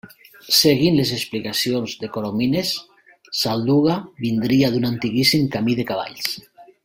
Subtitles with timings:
[0.59, 2.71] Seguint les explicacions de Coromines,
[3.41, 6.35] Solduga vindria d'un antiquíssim camí de cavalls.